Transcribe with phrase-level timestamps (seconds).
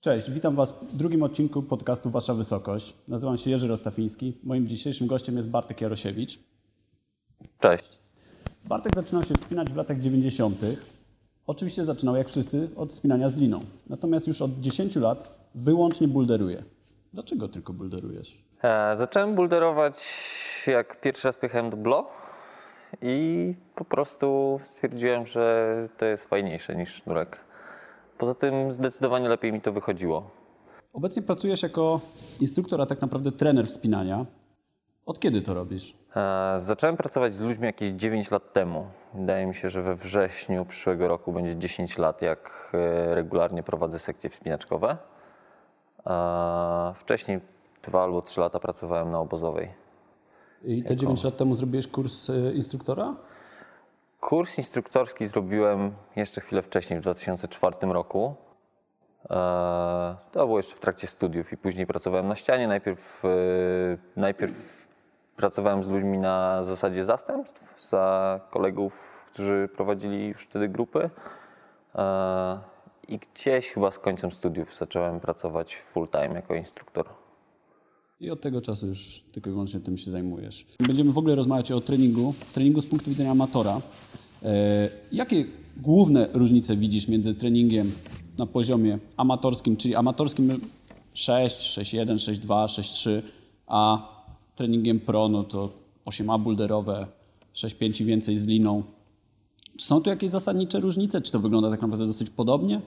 [0.00, 2.94] Cześć, witam Was w drugim odcinku podcastu Wasza Wysokość.
[3.08, 4.38] Nazywam się Jerzy Rostafiński.
[4.42, 6.38] Moim dzisiejszym gościem jest Bartek Jarosiewicz.
[7.60, 7.98] Cześć.
[8.64, 10.60] Bartek zaczynał się wspinać w latach 90.
[11.46, 13.60] Oczywiście zaczynał jak wszyscy od wspinania z liną.
[13.86, 16.64] Natomiast już od 10 lat wyłącznie bulderuje.
[17.12, 18.44] Dlaczego tylko bulderujesz?
[18.62, 19.96] E, zacząłem bulderować
[20.66, 22.10] jak pierwszy raz pojechałem do Blo
[23.02, 27.47] i po prostu stwierdziłem, że to jest fajniejsze niż sznurek.
[28.18, 30.30] Poza tym zdecydowanie lepiej mi to wychodziło.
[30.92, 32.00] Obecnie pracujesz jako
[32.40, 34.26] instruktor, a tak naprawdę trener wspinania.
[35.06, 35.96] Od kiedy to robisz?
[36.16, 38.86] E, zacząłem pracować z ludźmi jakieś 9 lat temu.
[39.14, 43.98] Wydaje mi się, że we wrześniu przyszłego roku będzie 10 lat, jak e, regularnie prowadzę
[43.98, 44.96] sekcje wspinaczkowe.
[46.06, 47.40] E, wcześniej
[47.82, 49.68] dwa albo trzy lata pracowałem na obozowej.
[50.64, 53.16] I te 9 lat temu zrobiłeś kurs instruktora?
[54.20, 58.34] Kurs instruktorski zrobiłem jeszcze chwilę wcześniej, w 2004 roku.
[59.30, 62.68] Eee, To było jeszcze w trakcie studiów i później pracowałem na ścianie.
[62.68, 63.28] Najpierw, e,
[64.16, 64.52] najpierw
[65.36, 71.10] pracowałem z ludźmi na zasadzie zastępstw, za kolegów, którzy prowadzili już wtedy grupy.
[71.94, 72.58] Eee,
[73.08, 77.06] I gdzieś chyba z końcem studiów zacząłem pracować full time jako instruktor.
[78.20, 80.66] I od tego czasu już tylko i wyłącznie tym się zajmujesz.
[80.86, 83.80] Będziemy w ogóle rozmawiać o treningu, treningu z punktu widzenia amatora.
[84.42, 85.44] E, jakie
[85.76, 87.92] główne różnice widzisz między treningiem
[88.38, 90.60] na poziomie amatorskim, czyli amatorskim
[91.14, 93.22] 6, 6.1, 6.2, 6.3,
[93.66, 94.08] a
[94.56, 95.70] treningiem pro, no to
[96.06, 97.06] 8A boulderowe,
[97.54, 98.82] 6.5 i więcej z liną.
[99.76, 101.20] Czy są tu jakieś zasadnicze różnice?
[101.20, 102.80] Czy to wygląda tak naprawdę dosyć podobnie?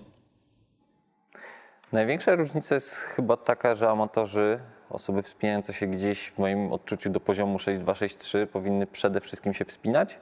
[1.92, 4.60] Największa różnica jest chyba taka, że amatorzy,
[4.94, 10.20] osoby wspinające się gdzieś w moim odczuciu do poziomu 6263 powinny przede wszystkim się wspinać.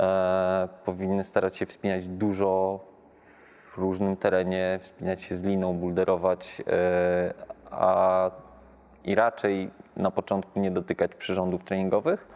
[0.00, 2.80] E, powinny starać się wspinać dużo
[3.74, 7.34] w różnym terenie, wspinać się z liną, bulderować, e,
[7.70, 8.30] a
[9.04, 12.26] i raczej na początku nie dotykać przyrządów treningowych.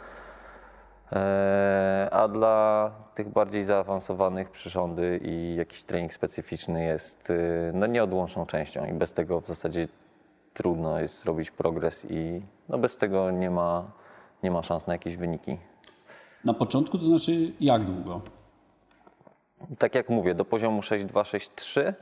[1.12, 8.46] E, A dla tych bardziej zaawansowanych przyrządy i jakiś trening specyficzny jest y, no, nieodłączną
[8.46, 9.88] częścią i bez tego w zasadzie
[10.56, 13.90] trudno jest zrobić progres i no, bez tego nie ma,
[14.42, 15.58] nie ma szans na jakieś wyniki.
[16.44, 18.20] Na początku to znaczy jak długo?
[19.78, 21.92] Tak jak mówię, do poziomu 6.2-6.3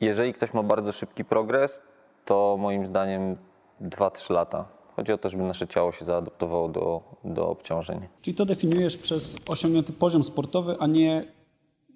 [0.00, 1.82] jeżeli ktoś ma bardzo szybki progres,
[2.24, 3.36] to moim zdaniem
[3.82, 4.68] 2-3 lata.
[4.96, 8.00] Chodzi o to, żeby nasze ciało się zaadoptowało do, do obciążeń.
[8.22, 11.24] Czyli to definiujesz przez osiągnięty poziom sportowy, a nie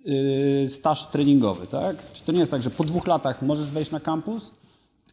[0.04, 1.96] yy, staż treningowy, tak?
[2.12, 4.52] Czy to nie jest tak, że po dwóch latach możesz wejść na kampus,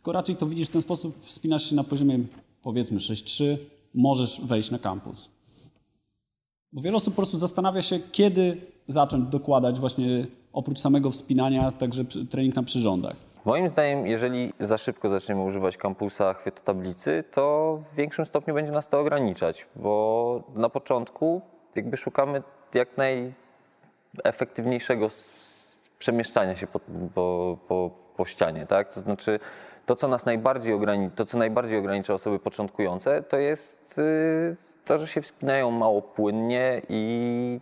[0.01, 2.19] tylko raczej to widzisz w ten sposób, wspinasz się na poziomie
[2.61, 3.57] powiedzmy 6-3,
[3.93, 5.29] możesz wejść na kampus.
[6.73, 12.05] Bo wiele osób po prostu zastanawia się, kiedy zacząć dokładać właśnie oprócz samego wspinania, także
[12.05, 13.15] trening na przyrządach.
[13.45, 18.71] Moim zdaniem, jeżeli za szybko zaczniemy używać kampusa chwytu tablicy, to w większym stopniu będzie
[18.71, 21.41] nas to ograniczać, bo na początku
[21.75, 25.07] jakby szukamy jak najefektywniejszego
[25.99, 26.79] przemieszczania się po,
[27.13, 28.93] po, po, po ścianie, tak?
[28.93, 29.39] To znaczy
[29.91, 34.97] to, co nas najbardziej ograniczy, to, co najbardziej ogranicza osoby początkujące, to jest y, to,
[34.97, 37.59] że się wspinają mało płynnie i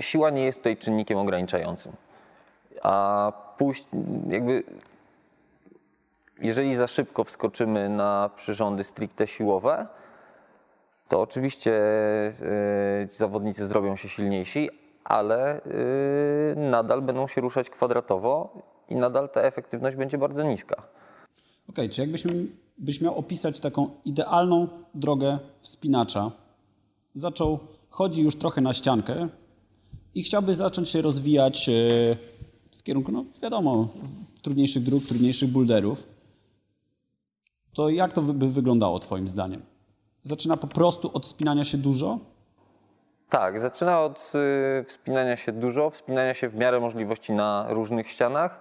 [0.00, 1.92] siła nie jest tutaj czynnikiem ograniczającym.
[2.82, 3.86] A pójść
[4.28, 4.62] jakby
[6.40, 9.86] jeżeli za szybko wskoczymy na przyrządy stricte siłowe,
[11.08, 11.72] to oczywiście
[13.00, 14.70] yy, zawodnicy zrobią się silniejsi,
[15.04, 15.60] ale
[16.56, 20.82] yy, nadal będą się ruszać kwadratowo i nadal ta efektywność będzie bardzo niska.
[21.68, 22.24] Okej, czy jakbyś
[22.78, 26.30] byś miał opisać taką idealną drogę wspinacza,
[27.14, 27.58] zaczął,
[27.88, 29.28] chodzi już trochę na ściankę
[30.14, 31.72] i chciałby zacząć się rozwijać e,
[32.78, 33.88] w kierunku, no wiadomo,
[34.42, 36.08] trudniejszych dróg, trudniejszych boulderów,
[37.72, 39.62] to jak to by wyglądało Twoim zdaniem?
[40.22, 42.18] Zaczyna po prostu od spinania się dużo?
[43.28, 44.32] Tak, zaczyna od
[44.80, 48.60] y, wspinania się dużo, wspinania się w miarę możliwości na różnych ścianach,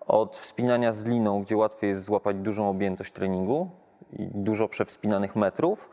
[0.00, 3.70] od wspinania z liną, gdzie łatwiej jest złapać dużą objętość treningu
[4.12, 5.90] i dużo przewspinanych metrów.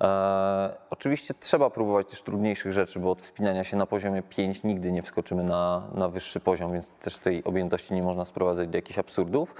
[0.00, 4.92] E, oczywiście trzeba próbować też trudniejszych rzeczy, bo od wspinania się na poziomie 5 nigdy
[4.92, 8.98] nie wskoczymy na, na wyższy poziom, więc też tej objętości nie można sprowadzać do jakichś
[8.98, 9.54] absurdów.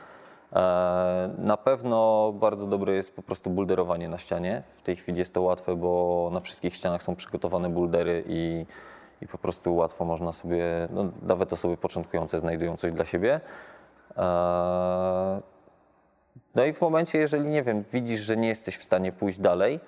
[0.52, 4.62] E, Na pewno bardzo dobre jest po prostu bulderowanie na ścianie.
[4.76, 8.66] W tej chwili jest to łatwe, bo na wszystkich ścianach są przygotowane buldery i,
[9.22, 13.40] i po prostu łatwo można sobie, no, nawet osoby początkujące znajdują coś dla siebie.
[14.16, 15.40] E,
[16.54, 19.80] No i w momencie, jeżeli nie wiem, widzisz, że nie jesteś w stanie pójść dalej,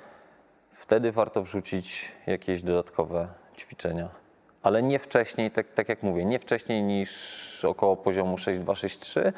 [0.72, 4.08] wtedy warto wrzucić jakieś dodatkowe ćwiczenia.
[4.62, 9.32] ale nie wcześniej, tak, tak jak mówię, nie wcześniej niż około poziomu 6,2-6,3 e,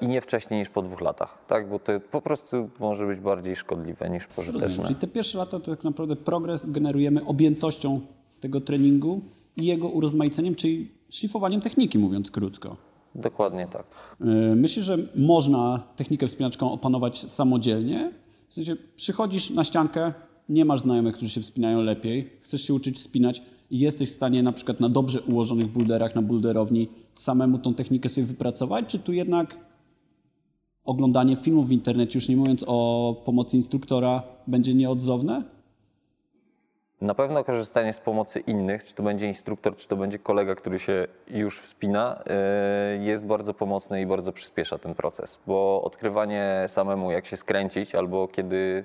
[0.00, 1.68] i nie wcześniej niż po dwóch latach, tak?
[1.68, 4.52] bo to po prostu może być bardziej szkodliwe niż Rozumiem.
[4.52, 4.84] pożyteczne.
[4.84, 8.00] Czyli te pierwsze lata to tak naprawdę progres generujemy objętością
[8.40, 9.20] tego treningu
[9.56, 12.76] i jego urozmaiceniem, czyli szlifowaniem techniki, mówiąc krótko.
[13.14, 13.86] Dokładnie tak.
[14.20, 18.12] Yy, Myślisz, że można technikę wspinaczką opanować samodzielnie?
[18.48, 20.12] W sensie przychodzisz na ściankę,
[20.48, 24.42] nie masz znajomych, którzy się wspinają lepiej, chcesz się uczyć wspinać i jesteś w stanie
[24.42, 29.12] na przykład na dobrze ułożonych boulderach, na boulderowni samemu tą technikę sobie wypracować, czy tu
[29.12, 29.56] jednak
[30.84, 35.42] oglądanie filmów w internecie, już nie mówiąc o pomocy instruktora, będzie nieodzowne?
[37.00, 40.78] Na pewno korzystanie z pomocy innych, czy to będzie instruktor, czy to będzie kolega, który
[40.78, 42.22] się już wspina,
[42.98, 47.94] yy, jest bardzo pomocne i bardzo przyspiesza ten proces, bo odkrywanie samemu, jak się skręcić,
[47.94, 48.84] albo kiedy,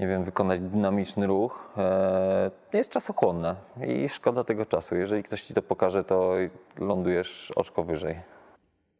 [0.00, 1.74] nie wiem, wykonać dynamiczny ruch,
[2.72, 3.56] yy, jest czasochłonne
[3.88, 4.96] i szkoda tego czasu.
[4.96, 6.34] Jeżeli ktoś ci to pokaże, to
[6.78, 8.14] lądujesz oczko wyżej.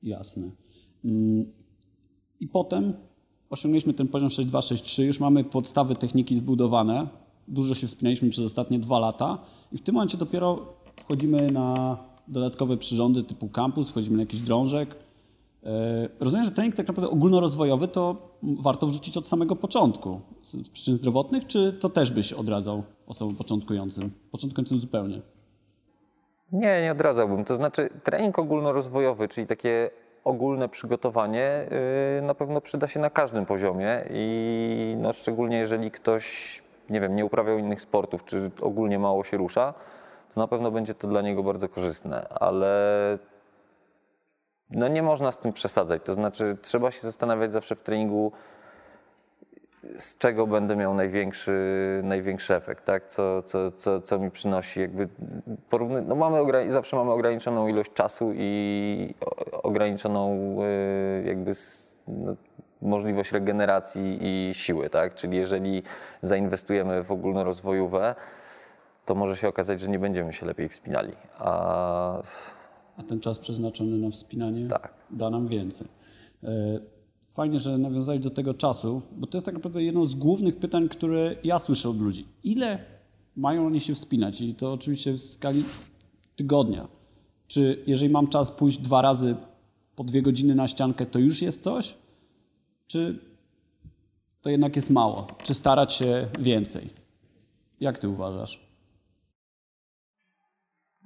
[0.02, 0.50] Jasne.
[1.04, 1.52] Mm,
[2.40, 2.94] I potem
[3.50, 7.08] osiągnęliśmy ten poziom 6.2, 6.3, już mamy podstawy techniki zbudowane.
[7.48, 9.38] Dużo się wspinaliśmy przez ostatnie dwa lata
[9.72, 11.96] i w tym momencie dopiero wchodzimy na
[12.28, 15.07] dodatkowe przyrządy typu kampus, wchodzimy na jakiś drążek.
[15.68, 20.20] E, Rozumiem, że trening tak naprawdę ogólnorozwojowy to warto wrzucić od samego początku.
[20.42, 24.10] Z przyczyn zdrowotnych, czy to też byś odradzał osobom początkującym?
[24.30, 25.20] Początkującym zupełnie.
[26.52, 27.44] Nie, nie odradzałbym.
[27.44, 29.90] To znaczy trening ogólnorozwojowy, czyli takie
[30.24, 31.66] ogólne przygotowanie
[32.16, 37.16] yy, na pewno przyda się na każdym poziomie i no, szczególnie jeżeli ktoś, nie wiem,
[37.16, 39.74] nie uprawiał innych sportów, czy ogólnie mało się rusza,
[40.34, 42.68] to na pewno będzie to dla niego bardzo korzystne, ale
[44.70, 46.02] no nie można z tym przesadzać.
[46.04, 48.32] To znaczy trzeba się zastanawiać zawsze w treningu,
[49.96, 51.60] z czego będę miał największy,
[52.04, 53.06] największy efekt, tak?
[53.06, 54.80] co, co, co, co mi przynosi.
[54.80, 55.08] Jakby
[55.70, 56.02] porówny...
[56.02, 59.14] no mamy zawsze mamy ograniczoną ilość czasu i
[59.62, 61.52] ograniczoną y, jakby
[62.08, 62.34] no,
[62.82, 64.90] możliwość regeneracji i siły.
[64.90, 65.14] Tak?
[65.14, 65.82] Czyli jeżeli
[66.22, 68.14] zainwestujemy w ogólnorozwojówę,
[69.04, 71.12] to może się okazać, że nie będziemy się lepiej wspinali.
[71.38, 72.22] A
[72.98, 74.94] A ten czas przeznaczony na wspinanie Tak.
[75.10, 75.88] da nam więcej.
[76.44, 76.80] E,
[77.26, 80.88] Fajnie, że nawiązali do tego czasu, bo to jest tak naprawdę jedno z głównych pytań,
[80.88, 82.26] które ja słyszę od ludzi.
[82.44, 82.78] Ile
[83.36, 84.40] mają oni się wspinać?
[84.40, 85.64] I to oczywiście w skali
[86.36, 86.88] tygodnia.
[87.46, 89.36] Czy jeżeli mam czas pójść dwa razy
[89.96, 91.94] po dwie godziny na ściankę, to już jest coś?
[92.86, 93.18] Czy
[94.42, 95.26] to jednak jest mało?
[95.42, 96.90] Czy starać się więcej?
[97.80, 98.67] Jak ty uważasz?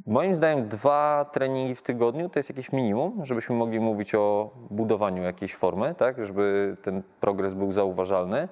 [0.07, 5.23] Moim zdaniem dwa treningi w tygodniu to jest jakieś minimum, żebyśmy mogli mówić o budowaniu
[5.23, 8.49] jakiejś formy, tak, żeby ten progres był zauważalny.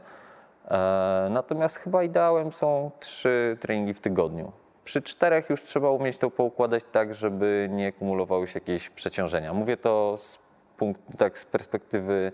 [0.69, 4.53] E, natomiast chyba ideałem są trzy treningi w tygodniu.
[4.85, 9.55] Przy czterech już trzeba umieć to poukładać tak, żeby nie kumulowały się jakieś przeciążenia.
[9.55, 10.39] Mówię to z,
[10.77, 12.33] punkt, tak, z perspektywy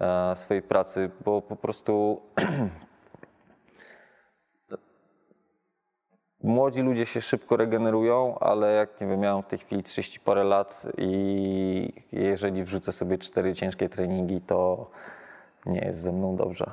[0.00, 2.20] e, swojej pracy, bo po prostu
[6.42, 10.44] Młodzi ludzie się szybko regenerują, ale jak nie wiem, miałem w tej chwili 30 parę
[10.44, 14.90] lat i jeżeli wrzucę sobie cztery ciężkie treningi, to
[15.66, 16.70] nie jest ze mną dobrze.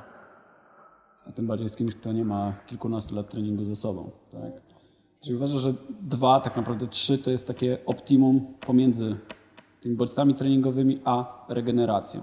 [1.27, 4.12] A tym bardziej z kimś, kto nie ma kilkunastu lat treningu ze sobą.
[4.31, 4.51] Tak?
[5.21, 9.18] Czyli uważasz, że dwa, tak naprawdę trzy to jest takie optimum pomiędzy
[9.81, 12.21] tymi bodźcami treningowymi a regeneracją.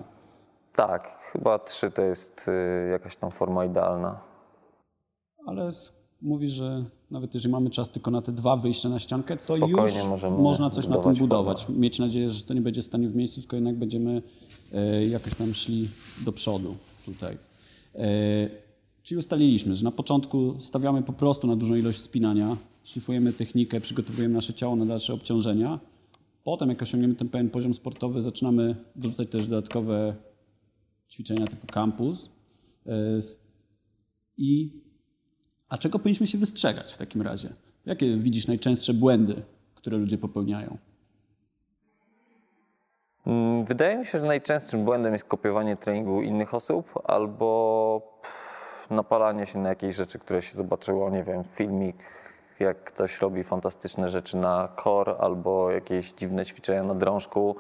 [0.72, 4.20] Tak, chyba trzy to jest y, jakaś tam forma idealna.
[5.46, 5.68] Ale
[6.22, 10.00] mówisz, że nawet jeżeli mamy czas tylko na te dwa wyjścia na ściankę, to Spokojnie
[10.12, 11.66] już można coś na tym budować budować.
[11.68, 14.22] Mieć nadzieję, że to nie będzie stanie w miejscu, tylko jednak będziemy
[14.72, 15.88] e, jakoś tam szli
[16.24, 17.38] do przodu tutaj.
[17.94, 18.08] E,
[19.02, 24.34] czyli ustaliliśmy, że na początku stawiamy po prostu na dużą ilość wspinania, szlifujemy technikę, przygotowujemy
[24.34, 25.80] nasze ciało na dalsze obciążenia.
[26.44, 30.14] Potem, jak osiągniemy ten pewien poziom sportowy, zaczynamy dorzucać też dodatkowe
[31.10, 32.30] ćwiczenia typu campus.
[32.86, 33.18] E,
[34.38, 34.85] I
[35.68, 37.48] a czego powinniśmy się wystrzegać w takim razie?
[37.86, 39.42] Jakie widzisz najczęstsze błędy,
[39.74, 40.78] które ludzie popełniają?
[43.26, 48.20] Mm, Wydaje mi się, że najczęstszym błędem jest kopiowanie treningu innych osób albo
[48.90, 51.96] napalanie się na jakieś rzeczy, które się zobaczyło, nie wiem, filmik,
[52.60, 57.56] jak ktoś robi fantastyczne rzeczy na core albo jakieś dziwne ćwiczenia na drążku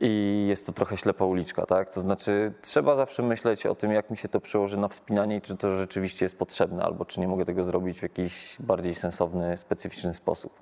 [0.00, 1.94] i jest to trochę ślepa uliczka, tak?
[1.94, 5.56] To znaczy trzeba zawsze myśleć o tym, jak mi się to przełoży na wspinanie czy
[5.56, 10.12] to rzeczywiście jest potrzebne, albo czy nie mogę tego zrobić w jakiś bardziej sensowny, specyficzny
[10.12, 10.60] sposób.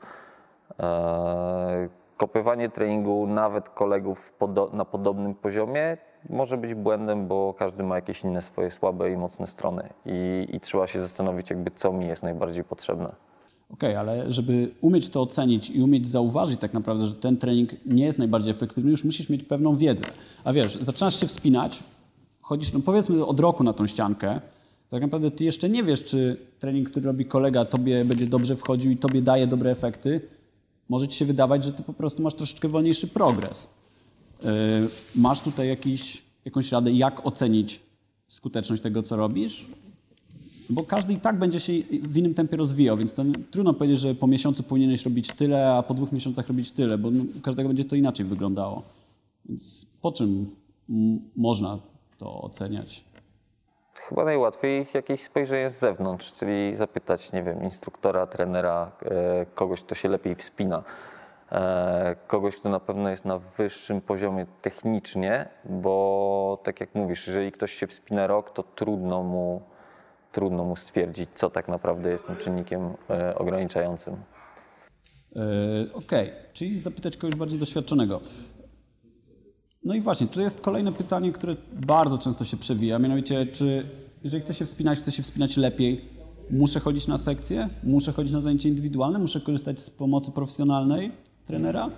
[0.79, 1.89] Eee,
[2.21, 4.33] Kopiowanie treningu nawet kolegów
[4.73, 5.97] na podobnym poziomie
[6.29, 10.61] może być błędem, bo każdy ma jakieś inne swoje słabe i mocne strony i, i
[10.61, 13.13] trzeba się zastanowić, jakby co mi jest najbardziej potrzebne.
[13.73, 18.05] Okej, ale żeby umieć to ocenić i umieć zauważyć tak naprawdę, że ten trening nie
[18.05, 20.05] jest najbardziej efektywny, już musisz mieć pewną wiedzę.
[20.45, 21.83] A wiesz, zaczynasz się wspinać,
[22.41, 24.41] chodzisz, no powiedzmy od roku na tą ściankę,
[24.89, 28.91] tak naprawdę ty jeszcze nie wiesz, czy trening, który robi kolega, tobie będzie dobrze wchodził
[28.91, 30.21] i tobie daje dobre efekty.
[30.89, 33.69] Może ci się wydawać, że ty po prostu masz troszeczkę wolniejszy progres.
[34.43, 34.51] Yy,
[35.15, 37.81] masz tutaj jakiś, jakąś radę, jak ocenić
[38.29, 39.67] skuteczność tego, co robisz?
[40.71, 41.73] Bo każdy i tak będzie się
[42.03, 45.83] w innym tempie rozwijał, więc to trudno powiedzieć, że po miesiącu powinieneś robić tyle, a
[45.83, 48.83] po dwóch miesiącach robić tyle, bo no, u każdego będzie to inaczej wyglądało.
[49.49, 50.51] Więc po czym
[51.37, 51.79] można
[52.19, 53.05] to oceniać?
[53.95, 59.95] Chyba najłatwiej jakieś spojrzenie z zewnątrz, czyli zapytać, nie wiem, instruktora, trenera, e, kogoś, kto
[59.95, 60.83] się lepiej wspina,
[61.53, 67.53] e, kogoś, kto na pewno jest na wyższym poziomie technicznie, bo tak jak mówisz, jeżeli
[67.53, 69.63] ktoś się wspina rok, to trudno mu,
[70.33, 74.17] trudno mu stwierdzić, co tak naprawdę jest tym czynnikiem e, ograniczającym.
[75.35, 75.43] Yy,
[75.95, 78.21] Okej, czyli zapytać kogoś bardziej doświadczonego.
[79.85, 83.87] No i właśnie, tu jest kolejne pytanie, które bardzo często się przewija, mianowicie czy
[84.25, 86.05] jeżeli chcę się wspinać, chcę się wspinać lepiej,
[86.51, 91.13] muszę chodzić na sekcje, muszę chodzić na zajęcia indywidualne, muszę korzystać z pomocy profesjonalnej
[91.47, 91.91] trenera?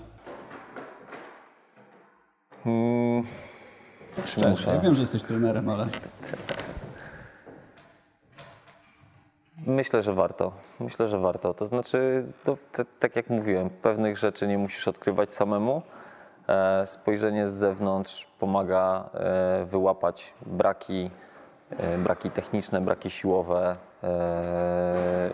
[2.64, 3.24] Hmm,
[4.26, 4.70] Szczerze, muszę?
[4.74, 5.86] ja wiem, że jesteś trenerem, ale
[9.66, 10.52] Myślę, że warto.
[10.80, 11.54] Myślę, że warto.
[11.54, 15.82] To znaczy, to, te, tak jak mówiłem, pewnych rzeczy nie musisz odkrywać samemu.
[16.48, 21.10] E, spojrzenie z zewnątrz pomaga e, wyłapać braki,
[21.78, 23.76] e, braki techniczne, braki siłowe.
[24.04, 25.30] E,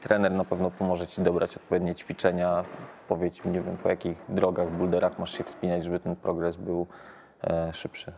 [0.00, 2.64] trener na pewno pomoże Ci dobrać odpowiednie ćwiczenia,
[3.08, 6.86] powie Ci, nie wiem, po jakich drogach, bulderach masz się wspinać, żeby ten progres był
[7.44, 8.12] e, szybszy.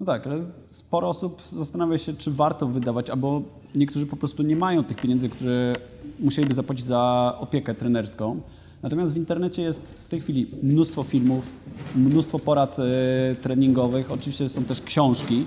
[0.00, 3.42] No tak, ale sporo osób zastanawia się, czy warto wydawać, albo
[3.74, 5.72] niektórzy po prostu nie mają tych pieniędzy, które
[6.20, 8.40] musieliby zapłacić za opiekę trenerską.
[8.82, 11.50] Natomiast w internecie jest w tej chwili mnóstwo filmów,
[11.96, 15.46] mnóstwo porad e, treningowych, oczywiście są też książki.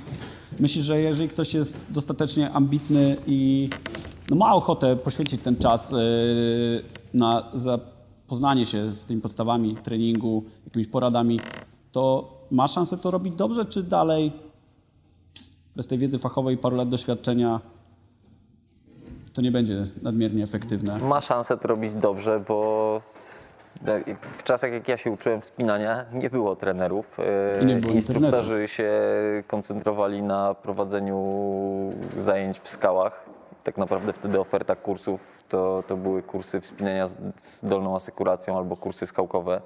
[0.59, 3.69] Myślę, że jeżeli ktoś jest dostatecznie ambitny i
[4.29, 5.97] no, ma ochotę poświęcić ten czas e,
[7.13, 11.39] na zapoznanie się z tymi podstawami treningu, jakimiś poradami,
[11.91, 14.33] to ma szansę to robić dobrze, czy dalej
[15.75, 17.59] bez tej wiedzy fachowej i paru lat doświadczenia
[19.33, 20.97] to nie będzie nadmiernie efektywne?
[20.99, 22.99] ma szansę to robić dobrze, bo
[24.31, 27.17] w czasach jak ja się uczyłem wspinania, nie było trenerów.
[27.61, 28.91] E, nie było Instruktorzy się
[29.47, 31.19] koncentrowali na prowadzeniu
[32.17, 33.25] zajęć w skałach.
[33.63, 38.75] Tak naprawdę wtedy oferta kursów to, to były kursy wspinania z, z dolną asekuracją albo
[38.75, 39.61] kursy skałkowe.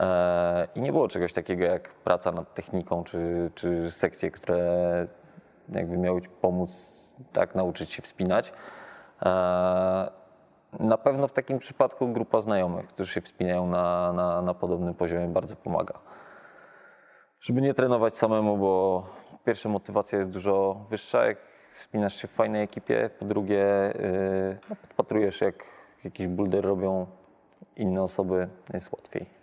[0.00, 5.06] E, I nie było czegoś takiego jak praca nad techniką, czy, czy sekcje, które
[5.68, 6.70] jakby miały pomóc
[7.32, 8.52] tak nauczyć się wspinać.
[9.22, 10.10] E,
[10.80, 15.28] Na pewno w takim przypadku grupa znajomych, którzy się wspinają na, na, na podobnym poziomie,
[15.28, 15.98] bardzo pomaga.
[17.40, 21.38] Żeby nie trenować samemu, bo po pierwsze motywacja jest dużo wyższa, jak
[21.72, 23.10] wspinasz się w fajnej ekipie.
[23.18, 25.64] Po drugie, yy, no, podpatrujesz, jak
[26.04, 27.06] jakiś boulder robią
[27.76, 29.39] inne osoby, jest łatwiej.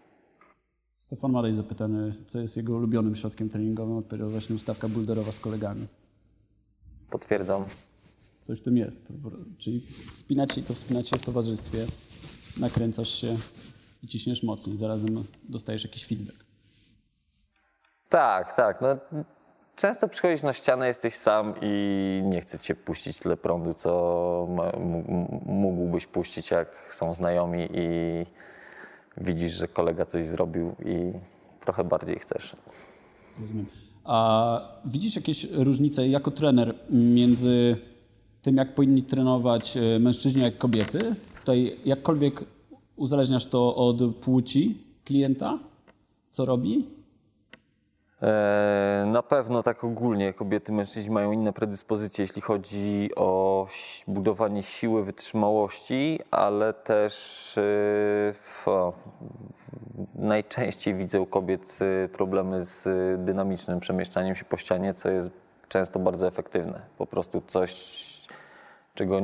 [1.07, 5.87] Stefan Malej zapytany, co jest jego ulubionym środkiem treningowym, odpowiedział właśnie ustawka boulderowa z kolegami.
[7.09, 7.65] Potwierdzam.
[8.41, 9.07] Coś w tym jest.
[9.57, 11.85] Czyli wspinać się i to wspinać się w towarzystwie,
[12.59, 13.37] nakręcasz się
[14.03, 16.45] i ciśniesz mocniej, zarazem dostajesz jakiś feedback.
[18.09, 18.81] Tak, tak.
[18.81, 18.97] No,
[19.75, 24.47] często przychodzisz na ścianę, jesteś sam i nie chce cię puścić tyle prądu, co
[25.45, 28.25] mógłbyś puścić, jak są znajomi i
[29.21, 31.11] widzisz, że kolega coś zrobił i
[31.59, 32.55] trochę bardziej chcesz.
[33.41, 33.65] Rozumiem.
[34.03, 37.77] A widzisz jakieś różnice jako trener między
[38.41, 41.15] tym, jak powinni trenować e, mężczyźni, jak kobiety?
[41.39, 42.43] Tutaj jakkolwiek
[42.95, 45.59] uzależniasz to od płci klienta,
[46.29, 46.85] co robi?
[48.21, 53.67] E, Na pewno tak ogólnie kobiety, mężczyźni mają inne predyspozycje, jeśli chodzi o
[54.07, 58.93] budowanie siły, wytrzymałości, ale też e, o,
[60.15, 62.83] najczęściej widzę u kobiet e, problemy z
[63.25, 65.29] dynamicznym przemieszczaniem się po ścianie, co jest
[65.69, 66.81] często bardzo efektywne.
[66.97, 67.71] Po prostu coś,
[68.97, 69.21] czego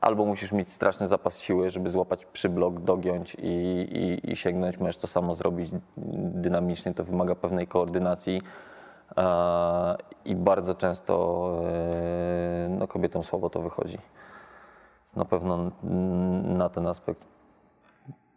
[0.00, 3.48] albo musisz mieć straszny zapas siły, żeby złapać przyblok, dogiąć i,
[3.92, 4.78] i, i sięgnąć.
[4.78, 5.70] Możesz to samo zrobić
[6.16, 8.42] dynamicznie, to wymaga pewnej koordynacji
[10.24, 11.14] i bardzo często
[11.64, 13.98] e, no, kobietom słabo to wychodzi.
[15.00, 15.70] Więc na pewno
[16.42, 17.26] na ten aspekt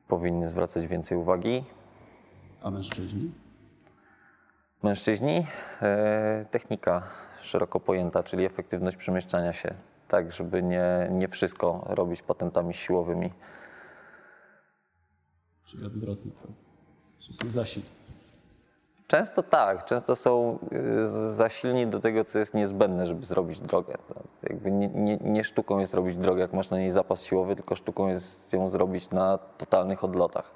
[0.08, 1.64] powinny zwracać więcej uwagi.
[2.64, 3.32] A mężczyźni?
[4.84, 5.46] Mężczyźni,
[5.82, 7.04] e, technika
[7.40, 9.74] szeroko pojęta, czyli efektywność przemieszczania się.
[10.10, 13.34] Tak żeby nie, nie wszystko robić patentami siłowymi.
[15.66, 16.48] Czyli odwrotnie, to
[17.28, 17.84] jest zasil.
[19.08, 23.98] Często tak, często są y, za silni do tego, co jest niezbędne, żeby zrobić drogę.
[24.08, 27.56] To jakby nie, nie, nie sztuką jest robić drogę, jak masz na niej zapas siłowy,
[27.56, 30.52] tylko sztuką jest ją zrobić na totalnych odlotach.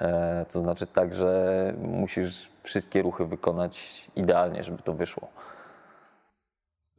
[0.00, 5.28] E, to znaczy tak, że musisz wszystkie ruchy wykonać idealnie, żeby to wyszło.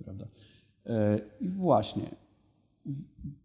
[0.03, 0.25] Prawda.
[0.88, 2.10] E, I właśnie,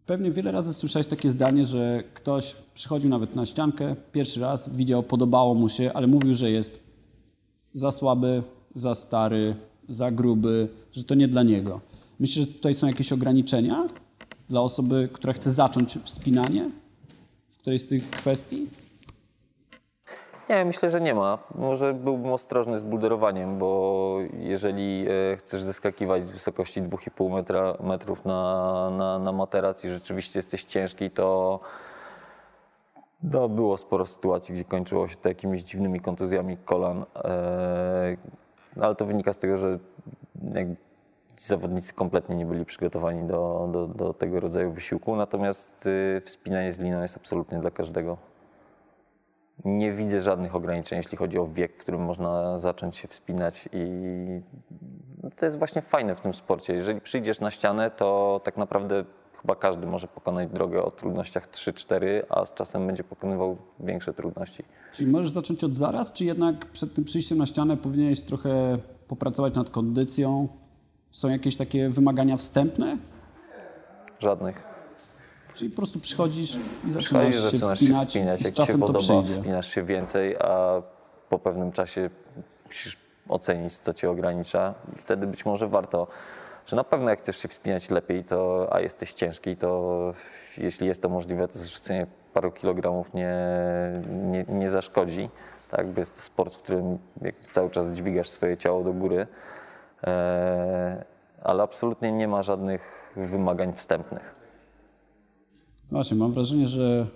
[0.05, 5.03] pewnie wiele razy słyszałeś takie zdanie, że ktoś przychodził nawet na ściankę, pierwszy raz widział,
[5.03, 6.83] podobało mu się, ale mówił, że jest
[7.73, 8.43] za słaby,
[8.75, 9.55] za stary,
[9.89, 11.81] za gruby, że to nie dla niego.
[12.19, 13.87] Myślisz, że tutaj są jakieś ograniczenia
[14.49, 16.71] dla osoby, która chce zacząć wspinanie
[17.49, 18.67] w którejś z tych kwestii?
[20.49, 21.37] Nie, myślę, że nie ma.
[21.55, 28.25] Może byłbym ostrożny z bulderowaniem, bo jeżeli e, chcesz zeskakiwać z wysokości 2,5 metra, metrów
[28.25, 31.59] na, na, na materac i rzeczywiście jesteś ciężki, to
[33.23, 38.17] no, było sporo sytuacji, gdzie kończyło się to jakimiś dziwnymi kontuzjami kolan, e,
[38.81, 39.79] ale to wynika z tego, że
[41.37, 46.79] zawodnicy kompletnie nie byli przygotowani do, do, do tego rodzaju wysiłku, natomiast y, wspinanie z
[46.79, 48.32] liną jest absolutnie dla każdego.
[49.65, 54.41] Nie widzę żadnych ograniczeń, jeśli chodzi o wiek, w którym można zacząć się wspinać i
[55.35, 56.73] to jest właśnie fajne w tym sporcie.
[56.73, 59.05] Jeżeli przyjdziesz na ścianę, to tak naprawdę
[59.41, 64.63] chyba każdy może pokonać drogę o trudnościach 3-4, a z czasem będzie pokonywał większe trudności.
[64.93, 69.55] Czyli możesz zacząć od zaraz, czy jednak przed tym przyjściem na ścianę powinieneś trochę popracować
[69.55, 70.47] nad kondycją?
[71.11, 72.97] Są jakieś takie wymagania wstępne?
[74.19, 74.72] Żadnych.
[75.55, 78.41] Czyli po prostu przychodzisz i zaczynasz, się, zaczynasz wspinać, się wspinać.
[78.41, 80.81] Jak ci się podoba, wspinasz się więcej, a
[81.29, 82.09] po pewnym czasie
[82.65, 82.97] musisz
[83.29, 84.73] ocenić, co cię ogranicza.
[84.97, 86.07] Wtedy być może warto
[86.65, 90.13] że na pewno jak chcesz się wspinać lepiej, to, a jesteś ciężki, to
[90.57, 93.35] jeśli jest to możliwe, to zrzucenie paru kilogramów nie,
[94.05, 95.29] nie, nie zaszkodzi.
[95.71, 96.97] Tak, bo jest to sport, w którym
[97.51, 99.27] cały czas dźwigasz swoje ciało do góry,
[100.03, 101.05] e,
[101.43, 104.42] ale absolutnie nie ma żadnych wymagań wstępnych.
[105.93, 107.07] Właśnie, mam wrażenie, że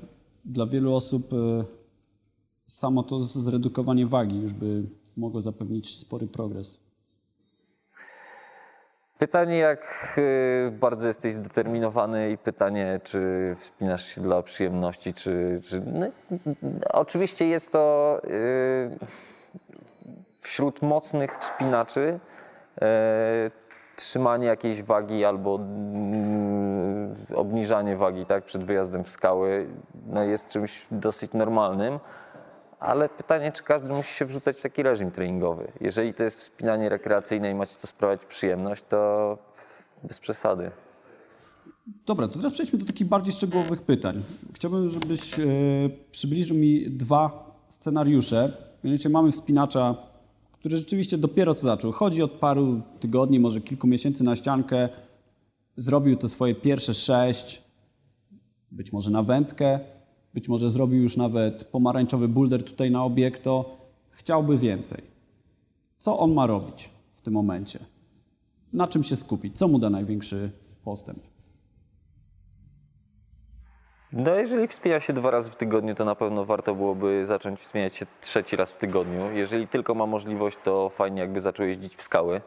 [0.46, 1.64] dla wielu osób e,
[2.68, 4.84] samo to zredukowanie wagi już by
[5.18, 6.80] mogło zapewnić spory progres.
[9.18, 13.20] Pytanie, jak y, bardzo jesteś zdeterminowany i pytanie, czy
[13.58, 15.62] wspinasz się dla przyjemności, czy...
[15.68, 16.08] czy no,
[16.94, 19.00] oczywiście jest to y,
[20.40, 22.20] wśród mocnych wspinaczy
[22.78, 23.67] y,
[23.98, 25.60] trzymanie jakiejś wagi albo
[27.36, 29.68] obniżanie wagi tak, przed wyjazdem w skały
[30.08, 32.00] no, jest czymś dosyć normalnym.
[32.80, 35.72] Ale pytanie, czy każdy musi się wrzucać w taki reżim treningowy.
[35.82, 39.38] Jeżeli to jest wspinanie rekreacyjne i macie to sprawiać przyjemność, to
[40.04, 40.72] bez przesady.
[42.06, 44.24] Dobra, to teraz przejdźmy do takich bardziej szczegółowych pytań.
[44.54, 45.44] Chciałbym, żebyś e,
[46.12, 48.52] przybliżył mi dwa scenariusze.
[48.84, 49.96] Mianowicie mamy wspinacza,
[50.60, 51.92] który rzeczywiście dopiero co zaczął.
[51.92, 54.90] Chodzi od paru tygodni, może kilku miesięcy na ściankę.
[55.76, 57.62] Zrobił to swoje pierwsze sześć,
[58.72, 59.80] być może na wędkę
[60.38, 63.78] być może zrobił już nawet pomarańczowy bulder tutaj na obiekto,
[64.10, 65.02] chciałby więcej.
[65.98, 67.80] Co on ma robić w tym momencie?
[68.74, 69.58] Na czym się skupić?
[69.58, 70.52] Co mu da największy
[70.84, 71.20] postęp?
[74.18, 77.96] No, jeżeli wspina się dwa razy w tygodniu, to na pewno warto byłoby zacząć wspinać
[77.96, 79.32] się trzeci raz w tygodniu.
[79.32, 82.42] Jeżeli tylko ma możliwość, to fajnie jakby zaczął jeździć w skały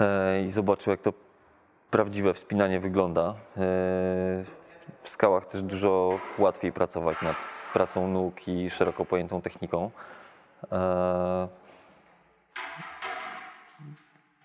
[0.00, 1.12] e, i zobaczył, jak to
[1.90, 3.22] prawdziwe wspinanie wygląda.
[3.30, 3.34] E,
[5.02, 7.36] w skałach też dużo łatwiej pracować nad
[7.72, 9.90] pracą nóg i szeroko pojętą techniką.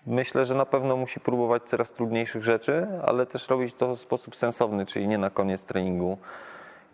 [0.06, 4.36] Myślę, że na pewno musi próbować coraz trudniejszych rzeczy, ale też robić to w sposób
[4.36, 6.18] sensowny, czyli nie na koniec treningu.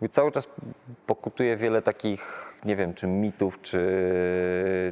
[0.09, 0.47] cały czas
[1.05, 3.79] pokutuje wiele takich nie wiem, czy mitów, czy,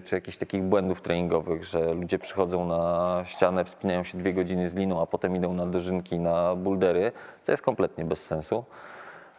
[0.06, 4.76] czy jakichś takich błędów treningowych, że ludzie przychodzą na ścianę, wspinają się dwie godziny z
[4.76, 7.12] liną, a potem idą na dożynki, na buldery,
[7.44, 8.66] co jest kompletnie bez sensu.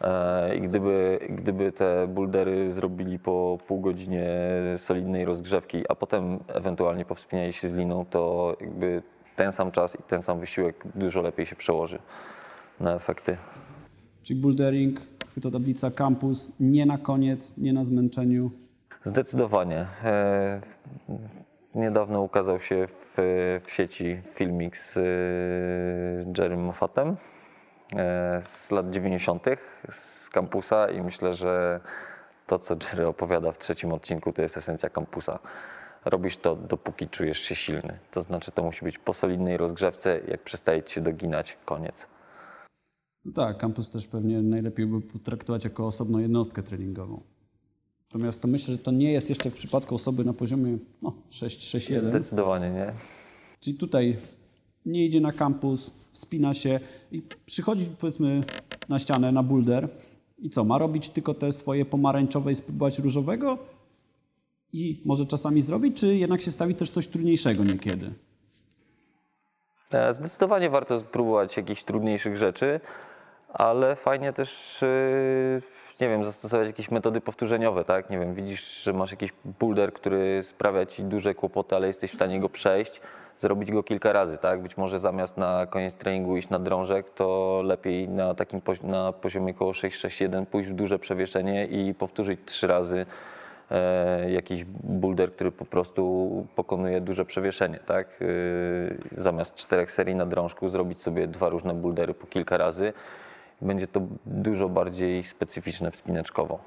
[0.01, 4.27] E, I gdyby, gdyby te buldery zrobili po pół godzinie
[4.77, 9.01] solidnej rozgrzewki, a potem ewentualnie powspinali się z liną, to jakby
[9.35, 11.99] ten sam czas i ten sam wysiłek dużo lepiej się przełoży
[12.79, 13.37] na efekty.
[14.23, 15.01] Czyli bouldering
[15.51, 18.51] tablica Campus, nie na koniec, nie na zmęczeniu?
[19.03, 19.87] Zdecydowanie.
[20.03, 20.61] E,
[21.75, 23.13] niedawno ukazał się w,
[23.65, 25.01] w sieci filmik z e,
[26.41, 27.17] Jerrym Moffatem
[28.43, 29.45] z lat 90.
[29.89, 31.79] z kampusa i myślę, że
[32.47, 35.39] to, co Jerry opowiada w trzecim odcinku, to jest esencja kampusa.
[36.05, 37.99] robisz to, dopóki czujesz się silny.
[38.11, 42.07] To znaczy, to musi być po solidnej rozgrzewce, jak przestaje ci się doginać, koniec.
[43.25, 47.21] No tak, kampus też pewnie najlepiej by potraktować jako osobną jednostkę treningową.
[48.13, 52.09] Natomiast to myślę, że to nie jest jeszcze w przypadku osoby na poziomie no, 6-6-1.
[52.09, 52.93] Zdecydowanie nie.
[53.59, 54.17] Czyli tutaj
[54.85, 56.79] nie idzie na kampus, wspina się
[57.11, 58.43] i przychodzi powiedzmy
[58.89, 59.89] na ścianę, na boulder
[60.39, 63.57] i co, ma robić tylko te swoje pomarańczowe i spróbować różowego
[64.73, 68.13] i może czasami zrobić, czy jednak się stawi też coś trudniejszego niekiedy?
[69.93, 72.79] E, Zdecydowanie warto spróbować jakichś trudniejszych rzeczy,
[73.53, 75.61] ale fajnie też, yy,
[76.01, 78.09] nie wiem, zastosować jakieś metody powtórzeniowe, tak?
[78.09, 82.15] Nie wiem, widzisz, że masz jakiś boulder, który sprawia ci duże kłopoty, ale jesteś w
[82.15, 83.01] stanie go przejść,
[83.39, 84.61] zrobić go kilka razy, tak?
[84.61, 89.13] Być może zamiast na koniec treningu iść na drążek, to lepiej na takim pozi- na
[89.13, 93.05] poziomie koło 6-6-1 pójść w duże przewieszenie i powtórzyć trzy razy
[93.71, 98.19] e, jakiś boulder, który po prostu pokonuje duże przewieszenie, tak?
[98.21, 102.93] E, zamiast czterech serii na drążku zrobić sobie dwa różne bouldery po kilka razy.
[103.61, 106.59] Będzie to dużo bardziej specyficzne wspineczkowo.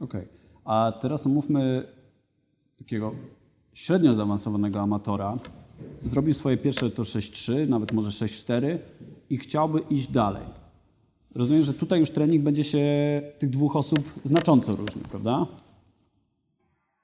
[0.00, 0.28] Okej.
[0.64, 1.86] A teraz omówmy
[2.78, 3.12] takiego
[3.72, 5.36] średnio zaawansowanego amatora.
[6.02, 8.78] Zrobił swoje pierwsze to 6-3, nawet może 6-4
[9.30, 10.42] i chciałby iść dalej.
[11.34, 12.82] Rozumiem, że tutaj już trening będzie się
[13.38, 15.46] tych dwóch osób znacząco różnił, prawda?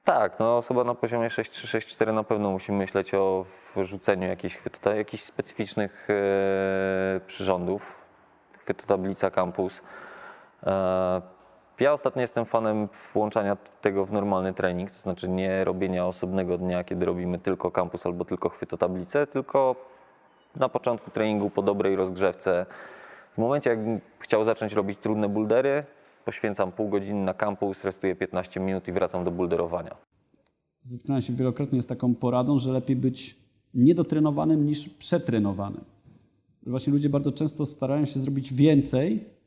[0.05, 3.45] Tak, no osoba na poziomie 6-3-6-4 na pewno musi myśleć o
[3.77, 7.99] wrzuceniu jakichś, chwytota- jakichś specyficznych e, przyrządów.
[8.59, 9.81] Chwytotablica Campus.
[10.62, 11.23] E,
[11.81, 16.85] ja ostatnio jestem fanem włączania tego w normalny trening, to znaczy nie robienia osobnego dnia,
[16.85, 19.77] kiedy robimy tylko Campus albo tylko chwytotablicę, tylko
[20.57, 22.67] na początku treningu po dobrej rozgrzewce.
[23.33, 25.85] W momencie, jakbym chciał zacząć robić trudne bouldery,
[26.25, 29.97] poświęcam pół godziny na Campus, restuję 15 minut i wracam do boulderowania.
[30.81, 33.37] Zetknąłem się wielokrotnie z taką poradą, że lepiej być
[33.75, 35.85] niedotrenowanym niż przetrenowanym.
[36.67, 39.38] Właśnie ludzie bardzo często starają się zrobić więcej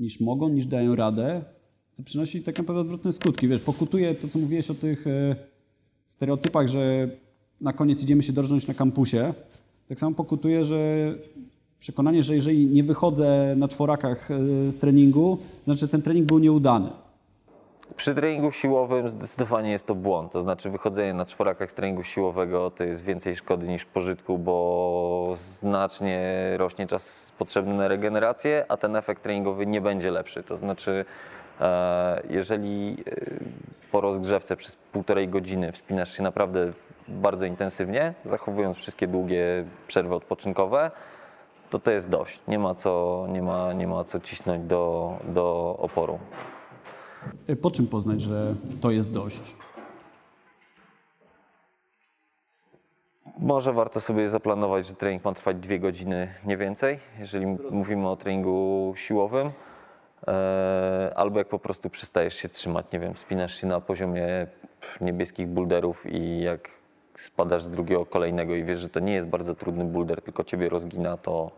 [0.00, 1.44] niż mogą, niż dają radę,
[1.92, 3.48] co przynosi tak naprawdę odwrotne skutki.
[3.48, 5.36] Wiesz, pokutuje to, co mówiłeś o tych e,
[6.06, 7.10] stereotypach, że
[7.60, 9.34] na koniec idziemy się dorżnąć na kampusie.
[9.88, 11.14] Tak samo pokutuje, że
[11.80, 16.38] przekonanie, że jeżeli nie wychodzę na czworakach e, z treningu, to znaczy, ten trening był
[16.38, 16.88] nieudany.
[18.00, 20.32] Przy treningu siłowym zdecydowanie jest to błąd.
[20.32, 25.34] To znaczy wychodzenie na czworakach z treningu siłowego to jest więcej szkody niż pożytku, bo
[25.36, 30.42] znacznie rośnie czas potrzebny na regenerację, a ten efekt treningowy nie będzie lepszy.
[30.42, 31.04] To znaczy
[31.60, 36.72] e, jeżeli e, po rozgrzewce przez półtorej godziny wspinasz się naprawdę
[37.08, 40.90] bardzo intensywnie, zachowując wszystkie długie przerwy odpoczynkowe,
[41.70, 42.40] to to jest dość.
[42.48, 46.18] Nie ma co, nie ma, nie ma co cisnąć do, do oporu.
[47.46, 49.56] E, Po czym poznać, że to jest dość?
[53.38, 58.16] Może warto sobie zaplanować, że trening ma trwać dwie godziny, nie więcej, jeżeli mówimy o
[58.16, 59.50] treningu siłowym.
[60.28, 64.46] E, Albo jak po prostu przestajesz się trzymać, nie wiem, spinasz się na poziomie
[65.00, 66.70] niebieskich boulderów i jak
[67.18, 70.68] spadasz z drugiego kolejnego i wiesz, że to nie jest bardzo trudny boulder, tylko ciebie
[70.68, 71.50] rozgina, to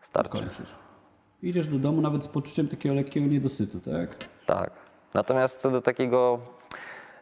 [0.00, 0.38] starczy.
[0.38, 0.76] kończysz.
[1.42, 4.28] Idziesz do domu nawet z poczuciem takiego lekkiego niedosytu, tak?
[4.46, 4.70] Tak.
[5.14, 6.38] Natomiast co do takiego,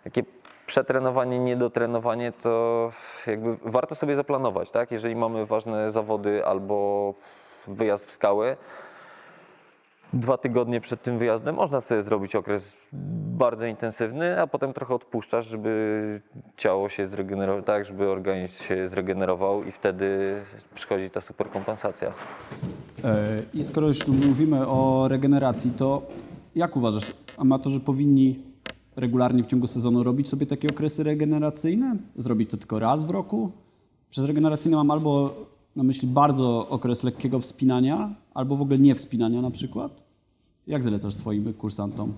[0.05, 0.23] takie
[0.67, 2.93] przetrenowanie, niedotrenowanie, to
[3.27, 4.91] jakby warto sobie zaplanować, tak?
[4.91, 7.15] Jeżeli mamy ważne zawody albo
[7.67, 8.57] wyjazd w skały,
[10.13, 15.47] dwa tygodnie przed tym wyjazdem można sobie zrobić okres bardzo intensywny, a potem trochę odpuszczasz,
[15.47, 16.21] żeby
[16.57, 20.41] ciało się zregenerowało, tak, żeby organizm się zregenerował i wtedy
[20.75, 22.13] przychodzi ta super kompensacja.
[23.05, 26.03] E, I skoro już mówimy o regeneracji, to
[26.55, 28.39] jak uważasz, amatorzy powinni
[28.97, 31.97] regularnie w ciągu sezonu robić sobie takie okresy regeneracyjne?
[32.17, 33.51] Zrobić to tylko raz w roku?
[34.11, 35.35] Przez regeneracyjne mam albo
[35.77, 40.05] na myśli bardzo okres lekkiego wspinania, albo w ogóle nie wspinania na przykład.
[40.67, 42.13] Jak zalecasz swoim kursantom?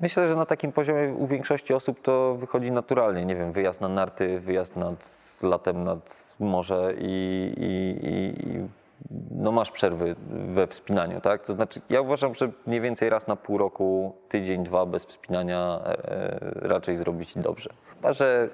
[0.00, 3.24] Myślę, że na takim poziomie u większości osób to wychodzi naturalnie.
[3.24, 5.10] Nie wiem, wyjazd na narty, wyjazd nad
[5.42, 8.83] latem nad morze i, i, i, i
[9.30, 11.46] no masz przerwy we wspinaniu, tak?
[11.46, 15.80] To znaczy, ja uważam, że mniej więcej raz na pół roku, tydzień, dwa bez wspinania
[15.84, 17.70] e, e, raczej zrobić dobrze.
[17.94, 18.48] Chyba, że,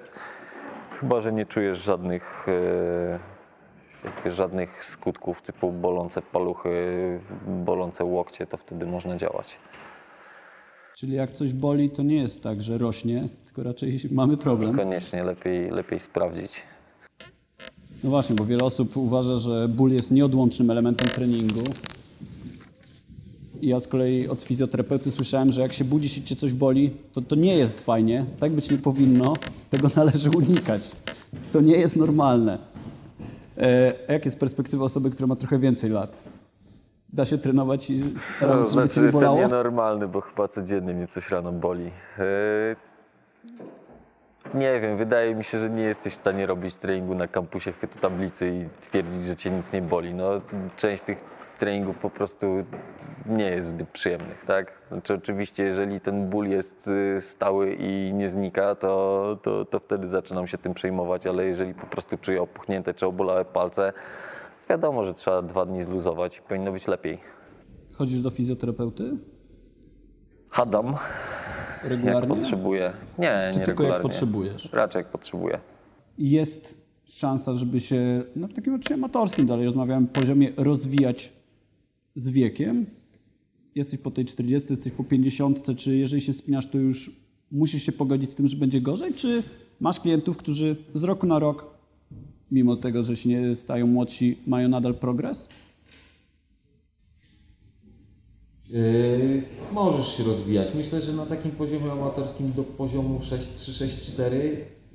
[0.99, 2.45] chyba, że nie czujesz żadnych,
[4.25, 9.57] e, żadnych skutków typu bolące paluchy, bolące łokcie, to wtedy można działać.
[10.95, 14.77] Czyli jak coś boli, to nie jest tak, że rośnie, tylko raczej mamy problem.
[14.77, 16.63] Koniecznie lepiej, lepiej sprawdzić.
[18.03, 21.63] No właśnie, bo wiele osób uważa, że ból jest nieodłącznym elementem treningu.
[23.61, 26.91] I ja z kolei od fizjoterapeuty słyszałem, że jak się budzisz i cię coś boli,
[27.13, 29.33] to to nie jest fajnie, tak być nie powinno,
[29.69, 30.91] tego należy unikać.
[31.51, 32.57] To nie jest normalne.
[33.57, 36.29] E, a jak jest perspektywa osoby, która ma trochę więcej lat?
[37.13, 38.03] Da się trenować i
[38.41, 39.37] rano, żeby znaczy, cię nie jestem bolało?
[39.37, 41.83] nienormalny, bo chyba codziennie mnie coś rano boli.
[41.83, 42.75] Yy,
[44.53, 47.99] Nie wiem, wydaje mi się, że nie jesteś w stanie robić treningu na kampusie chwytu
[47.99, 50.13] tablicy i twierdzić, że cię nic nie boli.
[50.13, 50.29] No,
[50.77, 51.23] część tych
[51.59, 52.47] treningów po prostu
[53.25, 54.81] nie jest zbyt przyjemnych, tak?
[54.87, 60.07] Znaczy oczywiście, jeżeli ten ból jest y, stały i nie znika, to, to, to wtedy
[60.07, 63.93] zaczynam się tym przejmować, ale jeżeli po prostu czuję opuchnięte czy obolałe palce,
[64.69, 67.19] wiadomo, że trzeba dwa dni zluzować i powinno być lepiej.
[67.93, 69.17] Chodzisz do fizjoterapeuty
[70.49, 70.95] Chadzam,
[71.83, 72.29] jak regularnie?
[72.35, 72.93] potrzebuję.
[73.19, 74.03] Nie, Czy nie tylko jak regularnie.
[74.03, 74.69] potrzebujesz?
[74.73, 75.59] Raczej jak potrzebuję.
[76.17, 76.75] I jest
[77.09, 81.33] szansa, żeby się no, w takim oczywiście amatorskim dalej rozmawiałem poziomie rozwijać
[82.15, 82.85] z wiekiem.
[83.75, 87.11] Jesteś po tej 40, jesteś po 50, czy jeżeli się spinasz, to już
[87.51, 89.43] musisz się pogodzić z tym, że będzie gorzej, czy
[89.79, 91.65] masz klientów, którzy z roku na rok,
[92.51, 95.49] mimo tego, że się nie stają młodsi, mają nadal progres?
[98.71, 100.67] Yy, możesz się rozwijać.
[100.75, 104.23] Myślę, że na takim poziomie amatorskim do poziomu 6-3-6-4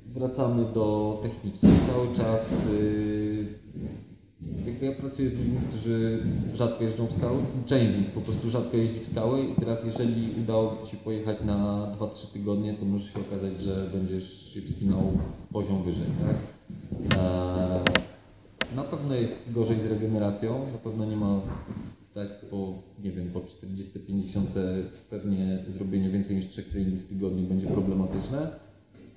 [0.05, 1.59] wracamy do techniki.
[1.61, 3.45] Cały czas yy,
[4.65, 6.23] jakby ja pracuję z ludźmi, którzy
[6.55, 7.37] rzadko jeżdżą w skały.
[7.65, 11.37] Część z nich po prostu rzadko jeździ w skały i teraz jeżeli udało Ci pojechać
[11.45, 15.11] na 2-3 tygodnie, to może się okazać, że będziesz się wspinał
[15.53, 16.35] poziom wyżej, tak?
[17.19, 21.39] Eee, na pewno jest gorzej z regeneracją, na pewno nie ma
[22.17, 24.39] tak po, nie wiem, po 40-50
[25.09, 28.49] pewnie zrobienie więcej niż 3 treningów w tygodniu będzie problematyczne,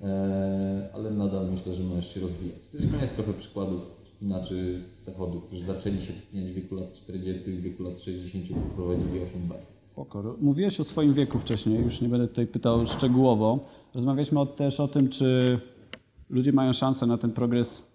[0.01, 2.59] e, ale nadal myślę, że możesz się rozwijać.
[2.73, 7.51] Zresztą jest trochę przykładów wspinaczy z zachodu, którzy zaczęli się wspinać w wieku lat 40
[7.51, 9.53] i w wieku lat 60 prowadzili 8B.
[9.91, 10.35] Spoko.
[10.41, 13.59] Mówiłeś o swoim wieku wcześniej, już nie będę tutaj pytał szczegółowo.
[13.95, 15.59] Rozmawialiśmy też o tym, czy
[16.29, 17.87] ludzie mają szansę na ten progres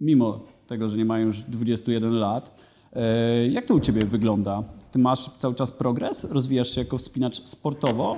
[0.00, 2.69] mimo tego, że nie mają już 21 lat.
[2.96, 4.62] E, Jak to u Ciebie wygląda?
[4.90, 6.24] Ty masz cały czas progres?
[6.24, 8.16] Rozwijasz się jako wspinacz sportowo?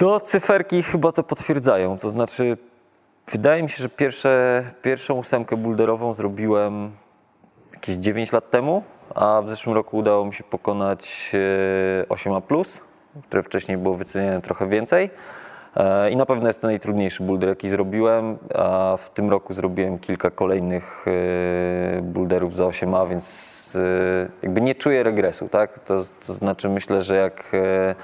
[0.00, 1.98] No, cyferki chyba to potwierdzają.
[1.98, 2.56] To znaczy,
[3.32, 6.90] wydaje mi się, że pierwsze, pierwszą ósemkę boulderową zrobiłem
[7.74, 8.82] jakieś 9 lat temu,
[9.14, 12.64] a w zeszłym roku udało mi się pokonać e, 8A+,
[13.28, 15.10] które wcześniej było wyceniane trochę więcej.
[15.76, 19.98] E, I na pewno jest to najtrudniejszy boulder, jaki zrobiłem, a w tym roku zrobiłem
[19.98, 25.78] kilka kolejnych e, boulderów za 8A, więc e, jakby nie czuję regresu, tak?
[25.78, 27.94] To, to znaczy myślę, że jak e,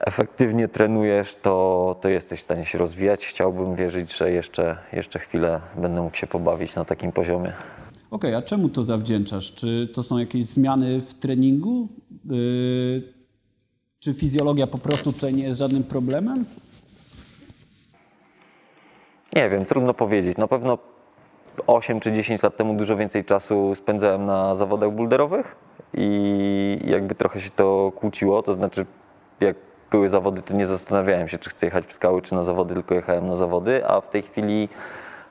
[0.00, 3.26] efektywnie trenujesz, to, to jesteś w stanie się rozwijać.
[3.26, 7.52] Chciałbym wierzyć, że jeszcze, jeszcze chwilę będę mógł się pobawić na takim poziomie.
[8.10, 9.54] Okej, a czemu to zawdzięczasz?
[9.54, 11.88] Czy to są jakieś zmiany w treningu?
[12.24, 13.21] Yy,
[14.02, 16.44] czy fizjologia po prostu tutaj nie jest żadnym problemem?
[19.36, 20.36] Nie wiem, trudno powiedzieć.
[20.36, 20.78] Na pewno
[21.66, 25.56] 8 czy 10 lat temu dużo więcej czasu spędzałem na zawodach boulderowych
[25.94, 28.42] i jakby trochę się to kłóciło.
[28.42, 28.86] To znaczy,
[29.40, 29.56] jak
[29.90, 32.94] były zawody, to nie zastanawiałem się, czy chcę jechać w skały, czy na zawody, tylko
[32.94, 34.68] jechałem na zawody, a w tej chwili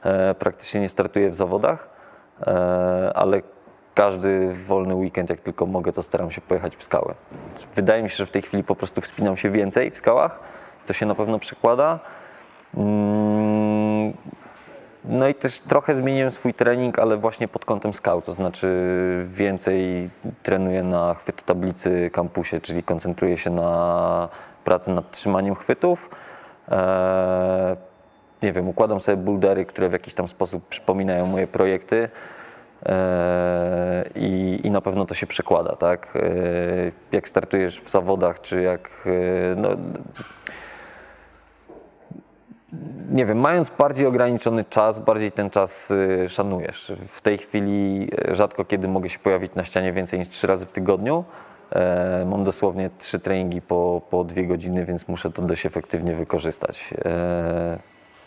[0.04, 1.90] e, praktycznie nie startuję w zawodach,
[2.42, 3.42] e, ale
[3.96, 7.14] każdy wolny weekend, jak tylko mogę, to staram się pojechać w skałę.
[7.76, 10.40] Wydaje mi się, że w tej chwili po prostu wspinam się więcej w skałach.
[10.86, 12.00] To się na pewno przekłada.
[12.78, 14.14] Mm,
[15.06, 18.68] No i też trochę zmieniłem swój trening, ale właśnie pod kątem skał, to znaczy
[19.28, 20.10] więcej
[20.44, 24.30] trenuję na chwytu tablicy kampusie, czyli koncentruję się na
[24.64, 26.10] pracy nad trzymaniem chwytów.
[26.72, 26.78] Eee,
[28.42, 32.10] nie wiem, układam sobie bouldery, które w jakiś tam sposób przypominają moje projekty.
[32.86, 36.14] Eee, I, I na pewno to się przekłada, tak?
[36.16, 38.90] Eee, Jak startujesz w zawodach, czy jak.
[39.06, 39.70] eee, No,
[43.12, 45.94] nie wiem, mając bardziej ograniczony czas, bardziej ten czas
[46.28, 46.92] szanujesz.
[47.08, 50.72] W tej chwili rzadko kiedy mogę się pojawić na ścianie więcej niż trzy razy w
[50.72, 51.24] tygodniu.
[51.72, 56.94] E, mam dosłownie trzy treningi po, po dwie godziny, więc muszę to dość efektywnie wykorzystać.
[57.06, 57.80] E,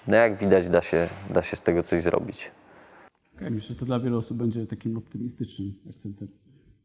[0.08, 2.50] no jak widać, da się, da się z tego coś zrobić.
[3.36, 6.28] Okay, myślę, że to dla wielu osób będzie takim optymistycznym akcentem,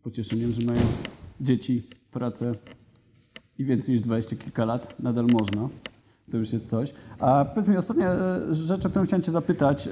[0.04, 1.04] pocieszeniem, że mając
[1.42, 2.56] dzieci, pracę
[3.60, 5.70] i więcej niż 20 kilka lat, nadal można.
[6.32, 6.94] To już jest coś.
[7.20, 9.88] A powiedz mi, ostatnia e, rzecz, o którą chciałem Cię zapytać.
[9.88, 9.92] E,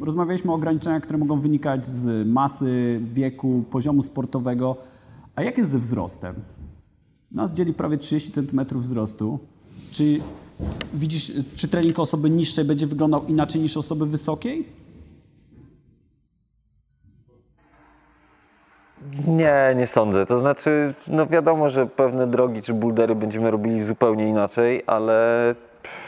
[0.00, 4.76] Rozmawialiśmy o ograniczeniach, które mogą wynikać z masy, wieku, poziomu sportowego.
[5.34, 6.34] A jak jest ze wzrostem?
[7.32, 9.38] Nas dzieli prawie 30 cm wzrostu.
[9.92, 10.20] Czy
[10.94, 14.66] widzisz, czy trening osoby niższej będzie wyglądał inaczej niż osoby wysokiej?
[19.26, 20.26] Nie, nie sądzę.
[20.26, 25.54] To znaczy, no wiadomo, że pewne drogi czy buldery będziemy robili zupełnie inaczej, ale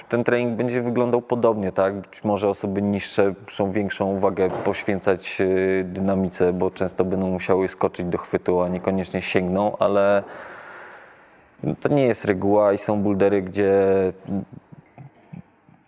[0.08, 1.94] ten trening będzie wyglądał podobnie, tak?
[1.94, 8.06] Być może osoby niższe muszą większą uwagę poświęcać yy, dynamice, bo często będą musiały skoczyć
[8.06, 10.22] do chwytu, a niekoniecznie sięgną, ale
[11.80, 13.72] to nie jest reguła i są buldery, gdzie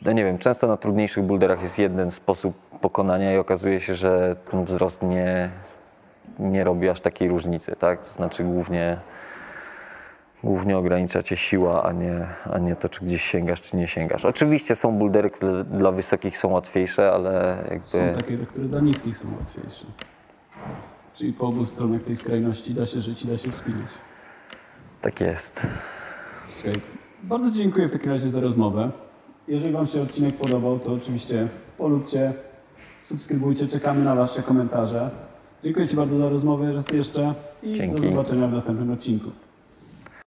[0.03, 4.37] no nie wiem, często na trudniejszych bulderach jest jeden sposób pokonania i okazuje się, że
[4.51, 5.51] ten wzrost nie,
[6.40, 8.05] nie robi aż takiej różnicy, tak?
[8.05, 8.96] To znaczy głównie,
[10.44, 14.24] głównie ogranicza cię siła, a nie, a nie to, czy gdzieś sięgasz, czy nie sięgasz.
[14.24, 18.22] Oczywiście są buldery, które dla wysokich są łatwiejsze, ale Są jakby...
[18.22, 19.87] takie, które dla niskich są łatwiejsze.
[21.14, 23.90] Czyli po obu stronach tej skrajności da się żyć i da się wspinać.
[25.00, 25.66] Tak jest.
[26.50, 26.81] Słuchaj,
[27.22, 28.90] bardzo dziękuję w takim razie za rozmowę.
[29.48, 31.48] Jeżeli Wam się odcinek podobał, to oczywiście
[31.79, 32.33] polubcie,
[33.03, 35.11] subskrybujcie, czekamy na Wasze komentarze.
[35.64, 38.01] Dziękuję Ci bardzo za rozmowę raz jeszcze i Dzięki.
[38.01, 39.31] do zobaczenia w następnym odcinku.